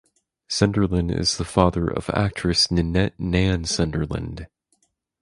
[0.47, 4.47] Sunderland is the father of actress Ninette "Nan" Sunderland.